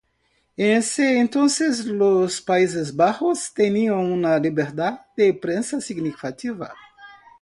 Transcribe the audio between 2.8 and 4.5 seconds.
Bajos tenían una